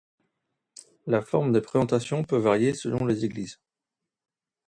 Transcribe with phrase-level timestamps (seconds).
[1.05, 3.59] La forme des présentations peut varier selon les églises.